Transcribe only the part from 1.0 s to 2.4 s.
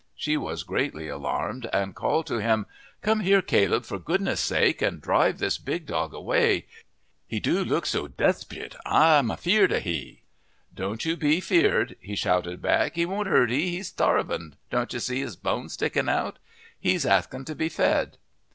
alarmed, and called to